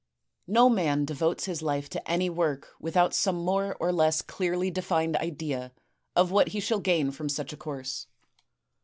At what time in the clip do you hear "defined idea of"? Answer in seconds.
4.71-6.31